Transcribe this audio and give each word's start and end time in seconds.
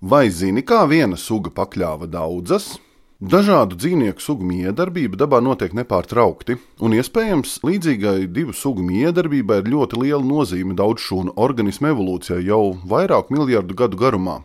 Vai 0.00 0.30
zini, 0.32 0.62
kā 0.64 0.86
viena 0.88 1.12
suga 1.20 1.50
pakļāva 1.52 2.06
daudzas? 2.08 2.78
Dažādu 3.20 3.76
dzīvnieku 3.76 4.22
sugu 4.24 4.46
miedarbība 4.48 5.18
dabā 5.20 5.42
notiek 5.44 5.74
nepārtraukti, 5.76 6.54
un 6.80 6.94
iespējams, 6.96 7.58
līdzīgai 7.68 8.24
divu 8.32 8.54
sugu 8.56 8.80
miedarbībai 8.80 9.58
ir 9.60 9.68
ļoti 9.74 10.00
liela 10.00 10.24
nozīme 10.24 10.72
daudz 10.72 11.04
šūnu 11.04 11.34
organismu 11.36 11.90
evolūcijā 11.90 12.38
jau 12.46 12.78
vairāku 12.80 13.36
miljardu 13.36 13.76
gadu 13.76 14.00
garumā. 14.00 14.38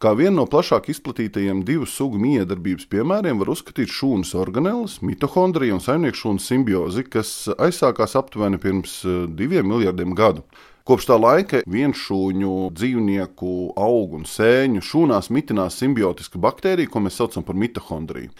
Kā 0.00 0.14
vienu 0.16 0.38
no 0.38 0.46
plašāk 0.48 0.88
izplatītajiem 0.88 1.60
divu 1.68 1.84
sugu 1.84 2.16
miedarbības 2.22 2.88
piemēriem 2.88 3.44
var 3.44 3.52
uzskatīt 3.52 3.92
šūnas 3.92 4.32
organēlas, 4.40 5.02
mitohondriju 5.04 5.76
un 5.76 5.84
saimniekšūnu 5.84 6.40
simbiozi, 6.40 7.04
kas 7.04 7.34
aizsākās 7.58 8.16
aptuveni 8.16 8.56
pirms 8.62 9.02
eh, 9.04 9.24
diviem 9.36 9.68
miljardiem 9.68 10.16
gadu. 10.16 10.46
Kopš 10.88 11.04
tā 11.04 11.18
laika 11.20 11.58
vienšūņu 11.68 12.50
dzīvnieku 12.72 13.50
augu 13.76 14.16
un 14.16 14.22
sēņu 14.24 14.80
šūnās 14.80 15.26
mitinās 15.36 15.76
simbiotiska 15.82 16.40
baktērija, 16.40 16.88
ko 16.88 17.02
mēs 17.04 17.18
saucam 17.20 17.44
par 17.44 17.58
mitohondriju, 17.60 18.30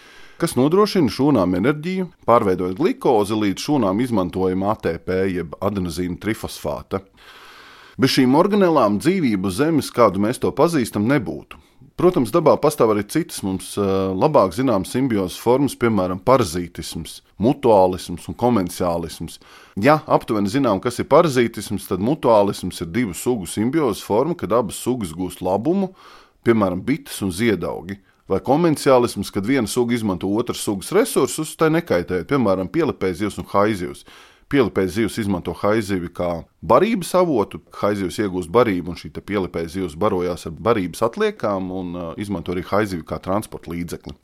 kas 0.41 0.57
nodrošina 0.57 1.13
šūnām 1.13 1.59
enerģiju, 1.59 2.07
pārveidojot 2.25 2.81
glukozi 2.81 3.37
līdz 3.37 3.67
šūnām 3.67 4.01
izmantojama 4.01 4.73
ATP 4.73 5.13
jeb 5.35 5.61
adenozīna 5.61 6.17
trifosfāta. 6.25 7.03
Bez 8.01 8.17
šīm 8.17 8.41
organelām 8.41 8.97
dzīvību 8.97 9.53
Zemes, 9.53 9.93
kādu 9.93 10.25
mēs 10.25 10.41
to 10.41 10.49
pazīstam, 10.49 11.05
nebūtu. 11.05 11.61
Protams, 11.99 12.31
dabā 12.31 12.53
pastāv 12.63 12.93
arī 12.93 13.03
citas 13.11 13.41
mums 13.43 13.73
labāk 13.75 14.53
zināmas 14.55 14.93
simbiozes 14.95 15.39
formas, 15.43 15.75
piemēram, 15.75 16.21
parazītisms, 16.23 17.17
mutuālisms 17.43 18.29
un 18.31 18.37
komenciālisms. 18.39 19.41
Ja 19.83 19.97
aptuveni 20.07 20.53
zinām, 20.53 20.79
kas 20.85 21.01
ir 21.03 21.09
parazītisms, 21.11 21.89
tad 21.91 21.99
mutuālisms 21.99 22.79
ir 22.85 22.93
divu 22.95 23.17
sugu 23.19 23.51
simbiozes 23.51 24.05
forma, 24.07 24.39
kad 24.39 24.55
abas 24.55 24.79
sugas 24.79 25.11
gūst 25.11 25.43
labumu, 25.43 25.91
piemēram, 26.47 26.85
bites 26.87 27.19
un 27.27 27.35
ziedaugi. 27.35 27.99
Vai 28.31 28.39
komenciālisms, 28.47 29.33
kad 29.35 29.47
viena 29.49 29.67
suga 29.67 29.97
izmanto 29.97 30.31
otras 30.39 30.63
sugas 30.63 30.93
resursus, 30.95 31.57
tai 31.59 31.73
nekaitējot, 31.75 32.31
piemēram, 32.31 32.71
pielepēzivs 32.71 33.41
un 33.43 33.51
haizivs. 33.57 34.07
Pielipējas 34.49 34.95
zivs 34.97 35.19
izmanto 35.21 35.53
haizivi 35.61 36.09
kā 36.09 36.29
barības 36.65 37.11
avotu. 37.19 37.61
Haizivs 37.83 38.17
iegūst 38.23 38.49
barību, 38.53 38.95
un 38.95 38.97
šī 38.97 39.11
pielipējas 39.13 39.75
zivs 39.75 39.97
barojās 40.01 40.47
ar 40.49 40.55
barības 40.57 41.05
atliekām 41.05 41.69
un 41.69 41.91
uh, 41.93 42.07
izmanto 42.17 42.55
arī 42.55 42.65
haizivi 42.71 43.05
kā 43.05 43.19
transporta 43.21 43.75
līdzekli. 43.75 44.17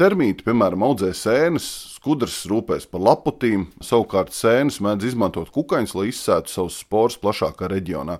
Termīti, 0.00 0.42
piemēram, 0.42 0.82
audzē 0.82 1.12
sēnes, 1.14 1.68
skudras 1.94 2.40
rūpēs 2.50 2.88
par 2.90 3.04
laputīm, 3.06 3.68
savukārt 3.84 4.34
sēnes 4.34 4.80
mēdz 4.82 5.12
izmantot 5.12 5.52
kukaiņus, 5.54 5.94
lai 5.94 6.08
izsētu 6.10 6.50
savus 6.50 6.80
sporus 6.82 7.20
plašākā 7.22 7.70
reģionā. 7.70 8.18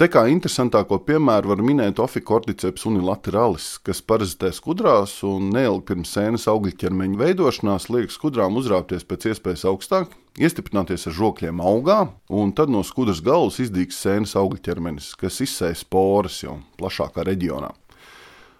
Te 0.00 0.06
kā 0.08 0.22
interesantāko 0.32 0.96
piemēru 1.04 1.50
var 1.50 1.60
minēt 1.62 2.00
Ofikordiceps 2.00 2.86
unilateralis, 2.88 3.66
kas 3.84 4.00
parazitē 4.00 4.48
skudrās 4.56 5.18
un 5.28 5.50
neilgi 5.52 5.84
pirms 5.90 6.14
sēnes 6.16 6.48
augļķermeņa 6.48 7.20
veidošanās 7.20 7.90
liek 7.92 8.14
skudrām 8.14 8.56
uzrāpties 8.56 9.04
pēc 9.04 9.28
iespējas 9.34 9.66
augstāk, 9.68 10.16
iestiprināties 10.40 11.06
ar 11.10 11.16
žokļiem 11.20 11.60
augā, 11.60 11.98
un 12.32 12.56
tad 12.56 12.72
no 12.72 12.80
skudras 12.88 13.20
galvas 13.22 13.60
izdīgs 13.62 14.00
sēnes 14.00 14.34
augļķermenis, 14.40 15.12
kas 15.20 15.42
izsēja 15.44 15.82
sporas 15.84 16.40
jau 16.40 16.56
plašākā 16.80 17.28
reģionā. 17.28 17.74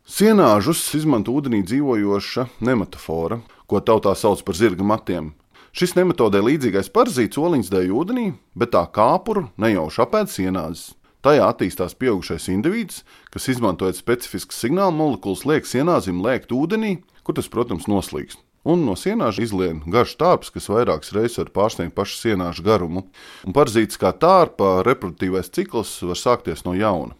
Sienāžus 0.04 0.84
izmanto 0.98 1.32
ūdenī 1.32 1.64
dzīvojoša 1.64 2.48
nematofora, 2.60 3.40
ko 3.66 3.80
tautā 3.80 4.12
sauc 4.18 4.44
par 4.44 4.58
zirga 4.58 4.84
matiem. 4.84 5.32
Šis 5.72 5.96
nematodē 5.96 6.42
līdzīgais 6.44 6.92
parazīts 6.92 7.40
oliņš 7.40 7.72
dēļ 7.72 7.92
ūdenī, 7.96 8.32
bet 8.52 8.76
tā 8.76 8.82
kāpuru 8.92 9.48
nejauši 9.56 10.04
apēd 10.04 10.28
sienāzes. 10.28 10.90
Tajā 11.22 11.44
attīstās 11.46 11.92
pieaugušais 11.94 12.48
indivīds, 12.50 13.04
kas 13.30 13.44
izmantojot 13.52 13.94
specifiskas 13.94 14.58
signāla 14.58 14.90
molekulas, 14.90 15.44
liek 15.46 15.68
sienāzim 15.70 16.18
lēkt 16.24 16.50
ūdenī, 16.50 16.96
kur 17.22 17.36
tas, 17.38 17.46
protams, 17.46 17.86
noslīkst. 17.86 18.40
Un 18.66 18.82
no 18.86 18.96
sienāža 18.98 19.42
izlien 19.42 19.80
garš 19.90 20.16
tārps, 20.18 20.50
kas 20.54 20.66
vairākas 20.70 21.14
reizes 21.14 21.38
var 21.38 21.52
pārsniegt 21.54 21.94
pašu 21.94 22.18
sienāžu 22.20 22.62
garumu. 22.66 23.04
Un 23.46 23.54
parzīts 23.54 23.98
kā 23.98 24.10
tārpa 24.14 24.80
reproduktīvais 24.86 25.50
cikls 25.54 25.96
var 26.06 26.18
sākties 26.18 26.62
no 26.66 26.74
jauna. 26.78 27.14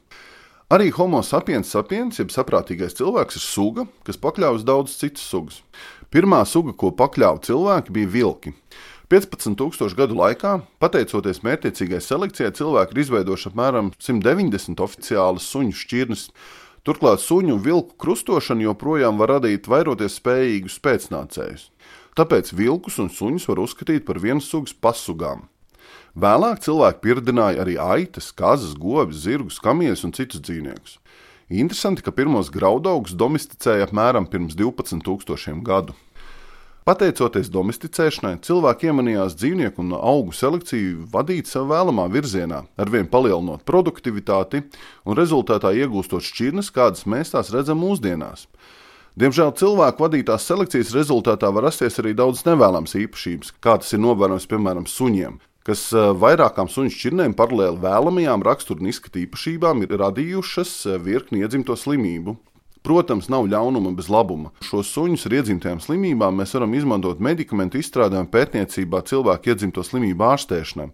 Arī 0.72 0.91
homo 0.97 1.21
sapiens 1.26 1.71
sapiens, 1.71 2.19
jeb 2.19 2.31
saprātīgais 2.34 2.94
cilvēks, 2.99 3.38
ir 3.38 3.44
suga, 3.44 3.87
kas 4.06 4.19
pakļāvas 4.19 4.66
daudz 4.66 4.94
citas 4.99 5.26
sugas. 5.31 5.60
Pirmā 6.15 6.43
suga, 6.49 6.75
ko 6.75 6.91
pakļāva 6.94 7.43
cilvēki, 7.47 7.94
bija 7.94 8.12
vilki. 8.15 8.55
15,000 9.12 9.93
gadu 9.93 10.15
laikā, 10.17 10.55
pateicoties 10.81 11.43
mērķiecīgai 11.45 11.99
selekcijai, 12.00 12.55
cilvēki 12.56 12.95
ir 12.95 13.00
izveidojuši 13.03 13.50
apmēram 13.50 13.91
190 14.00 14.81
oficiālas 14.81 15.49
suņu 15.53 15.77
šķirnes. 15.77 16.23
Turklāt 16.89 17.21
suņu 17.21 17.59
un 17.59 17.61
vilku 17.61 17.93
krustošana 18.00 18.65
joprojām 18.65 19.21
var 19.21 19.34
radīt 19.34 19.69
vairoties 19.69 20.17
spējīgus 20.17 20.78
pēcnācējus. 20.81 21.67
Tāpēc 22.17 22.55
vilkus 22.56 22.97
un 23.05 23.12
suņus 23.12 23.50
var 23.50 23.61
uzskatīt 23.67 24.06
par 24.09 24.17
vienas 24.23 24.49
sugas 24.49 24.73
pasugām. 24.73 25.44
Vēlāk 26.17 26.65
cilvēki 26.65 27.05
pirdināja 27.05 27.67
arī 27.67 27.77
aitas, 27.81 28.31
kazas, 28.33 28.73
govis, 28.81 29.21
zirgus, 29.27 29.61
kamieļus 29.61 30.06
un 30.09 30.17
citus 30.17 30.41
dzīvniekus. 30.41 30.97
Interesanti, 31.53 32.00
ka 32.00 32.17
pirmos 32.17 32.49
graudaugus 32.49 33.12
domesticēja 33.12 33.91
apmēram 33.91 34.25
pirms 34.33 34.56
12,000 34.56 35.61
gadu. 35.69 35.93
Pateicoties 36.82 37.47
domesticēšanai, 37.54 38.41
cilvēki 38.43 38.88
iemanījās 38.91 39.37
dzīvnieku 39.38 39.84
un 39.84 39.93
augu 39.94 40.32
selekciju 40.34 41.04
vadīt 41.12 41.47
savā 41.47 41.76
vēlamā 41.76 42.09
virzienā, 42.10 42.65
arvien 42.75 43.06
palielinot 43.06 43.62
produktivitāti 43.69 44.65
un 45.06 45.15
rezultātā 45.15 45.70
iegūstot 45.78 46.26
šķirnes, 46.26 46.72
kādas 46.75 47.06
mēs 47.06 47.31
tās 47.37 47.53
redzam 47.54 47.78
mūsdienās. 47.84 48.48
Diemžēl 49.15 49.54
cilvēku 49.60 50.09
vadītās 50.09 50.48
selekcijas 50.50 50.91
rezultātā 50.97 51.53
var 51.54 51.69
rasties 51.69 52.03
arī 52.03 52.16
daudz 52.19 52.43
nevēlamas 52.48 52.97
īpašības, 52.99 53.54
kā 53.62 53.78
tas 53.78 53.94
ir 53.94 54.03
novērojams 54.03 54.50
piemēram 54.50 54.91
suņiem, 54.91 55.38
kas 55.62 55.84
eh, 55.94 56.10
vairākām 56.19 56.66
suņu 56.66 56.97
šķirnēm 56.97 57.38
paralēli 57.38 57.78
vēlamajām 57.78 58.43
izskata 58.91 59.22
īpašībām 59.22 59.87
ir 59.87 60.00
radījušas 60.03 60.72
eh, 60.87 60.99
virkni 60.99 61.47
iedzimto 61.47 61.78
slimību. 61.78 62.41
Protams, 62.82 63.28
nav 63.31 63.47
ļaunuma 63.47 63.93
bez 63.94 64.09
labuma. 64.10 64.50
Šos 64.66 64.88
suņus 64.91 65.28
ar 65.28 65.37
iedzimtajām 65.38 65.78
slimībām 65.82 66.41
mēs 66.41 66.54
varam 66.56 66.72
izmantot 66.75 67.20
medikamentu 67.22 67.78
izstrādē 67.78 68.19
un 68.19 68.31
pētniecībā 68.31 69.04
cilvēku 69.06 69.53
iedzimto 69.53 69.84
slimību 69.87 70.26
ārstēšanai. 70.32 70.88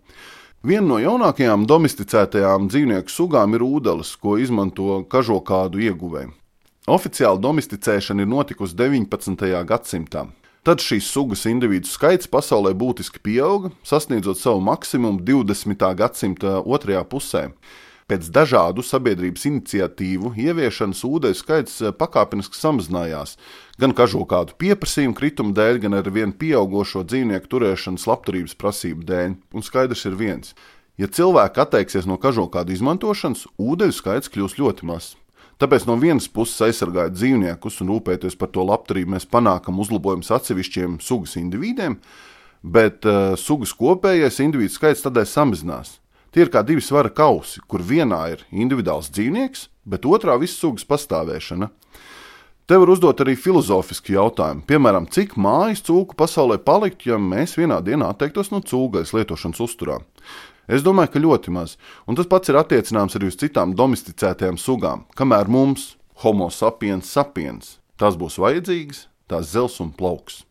Viena 0.69 0.85
no 0.85 0.99
jaunākajām 1.01 1.65
domesticētajām 1.71 2.67
dzīvnieku 2.69 3.15
sugām 3.15 3.57
ir 3.57 3.65
ūdeles, 3.65 4.11
ko 4.21 4.37
izmanto 4.43 5.05
kažokādu 5.09 5.81
ieguvēju. 5.87 6.35
Oficiāli 6.89 7.41
domesticēšana 7.45 8.25
ir 8.25 8.31
notikusi 8.33 8.77
19. 8.77 9.49
gadsimtā. 9.69 10.27
Tad 10.67 10.83
šīs 10.85 11.09
sugas 11.09 11.47
individu 11.49 11.89
skaits 11.89 12.29
pasaulē 12.29 12.75
būtiski 12.77 13.23
pieauga, 13.25 13.71
sasniedzot 13.87 14.37
savu 14.41 14.61
maksimumu 14.67 15.23
20. 15.25 15.85
gadsimta 15.97 16.59
otrajā 16.61 17.05
pusē. 17.09 17.45
Pēc 18.09 18.31
dažādu 18.33 18.81
sabiedrības 18.81 19.43
iniciatīvu 19.51 20.31
ieviešanas 20.41 21.03
ūdeņu 21.05 21.37
skaits 21.37 21.75
eh, 21.83 21.93
pakāpeniski 21.93 22.57
samazinājās. 22.57 23.35
Gan 23.77 23.93
kažokādu 23.93 24.57
pieprasījumu 24.57 25.13
krituma 25.19 25.53
dēļ, 25.53 25.81
gan 25.83 25.99
ar 25.99 26.09
vien 26.15 26.33
pieaugušo 26.33 27.05
dzīvnieku 27.05 27.53
turēšanas 27.53 28.09
labturības 28.09 28.57
prasību 28.57 29.05
dēļ. 29.13 29.37
Un 29.53 29.67
skaidrs 29.67 30.07
ir 30.09 30.17
viens: 30.17 30.57
ja 30.97 31.05
cilvēki 31.05 31.61
atteiksies 31.67 32.09
no 32.09 32.17
kažokādu 32.17 32.73
izmantošanas, 32.73 33.45
ūdeņu 33.61 33.99
skaits 34.01 34.33
kļūs 34.33 34.57
ļoti 34.57 34.89
mazs. 34.89 35.15
Tāpēc 35.61 35.85
no 35.85 35.99
vienas 36.01 36.31
puses 36.33 36.63
aizsargājot 36.69 37.17
dzīvniekus 37.19 37.81
un 37.83 37.93
rūpēties 37.93 38.39
par 38.39 38.53
to 38.55 38.65
labturību, 38.65 39.17
mēs 39.19 39.29
panākam 39.29 39.81
uzlabojumus 39.83 40.31
atsevišķiem 40.37 41.01
sugas 41.03 41.35
individiem, 41.37 41.99
bet 42.63 43.05
uh, 43.05 43.35
sugas 43.37 43.75
kopējais 43.77 44.39
individu 44.45 44.73
skaits 44.73 45.03
tādēļ 45.05 45.27
samazinās. 45.27 45.99
Tie 46.33 46.45
ir 46.45 46.51
kā 46.53 46.61
divi 46.67 46.85
svara 46.85 47.09
kausi, 47.09 47.63
kur 47.65 47.81
vienā 47.85 48.21
ir 48.35 48.45
individuāls 48.53 49.09
dzīvnieks, 49.15 49.69
bet 49.89 50.05
otrā 50.05 50.37
visas 50.41 50.61
sugas 50.61 50.85
pastāvēšana. 50.89 51.71
Te 52.69 52.77
var 52.77 52.91
uzdot 52.93 53.23
arī 53.25 53.33
filozofisku 53.33 54.13
jautājumu, 54.13 54.67
piemēram, 54.69 55.07
cik 55.09 55.39
mājas 55.41 55.81
cūku 55.87 56.19
pasaulē 56.21 56.59
paliktu, 56.61 57.15
ja 57.15 57.17
mēs 57.17 57.57
vienā 57.57 57.79
dienā 57.81 58.11
atteiktos 58.13 58.53
no 58.53 58.61
cūgais 58.61 59.15
lietošanas 59.17 59.63
uzturā. 59.65 59.97
Es 60.69 60.85
domāju, 60.85 61.15
ka 61.15 61.23
ļoti 61.25 61.55
maz, 61.57 61.79
un 62.05 62.19
tas 62.19 62.29
pats 62.29 62.53
ir 62.53 62.59
attiecināms 62.61 63.17
arī 63.17 63.31
uz 63.33 63.39
citām 63.41 63.73
domesticētajām 63.73 64.61
sugām. 64.61 65.07
Kamēr 65.17 65.49
mums, 65.49 65.95
Homo 66.21 66.51
sapiens 66.53 67.09
sapiens, 67.09 67.79
tās 67.97 68.21
būs 68.21 68.37
vajadzīgas, 68.43 69.07
tās 69.33 69.49
zels 69.55 69.81
un 69.81 69.95
plauks. 69.97 70.43